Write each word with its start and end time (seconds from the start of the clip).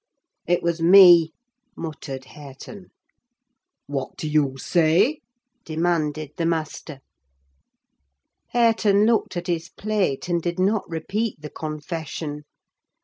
"It 0.47 0.63
was 0.63 0.81
me," 0.81 1.31
muttered 1.75 2.25
Hareton. 2.25 2.87
"What 3.85 4.17
do 4.17 4.27
you 4.27 4.55
say?" 4.57 5.19
demanded 5.63 6.31
the 6.37 6.45
master. 6.47 7.01
Hareton 8.47 9.05
looked 9.05 9.37
at 9.37 9.45
his 9.45 9.69
plate, 9.69 10.27
and 10.27 10.41
did 10.41 10.57
not 10.57 10.89
repeat 10.89 11.41
the 11.41 11.51
confession. 11.51 12.45